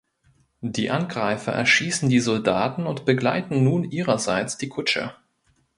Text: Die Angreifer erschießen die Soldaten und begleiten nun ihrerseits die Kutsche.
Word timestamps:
Die 0.65 0.89
Angreifer 0.89 1.51
erschießen 1.51 2.09
die 2.09 2.21
Soldaten 2.21 2.87
und 2.87 3.05
begleiten 3.05 3.63
nun 3.63 3.83
ihrerseits 3.83 4.57
die 4.57 4.67
Kutsche. 4.67 5.13